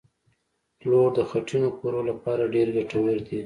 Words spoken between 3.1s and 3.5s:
دي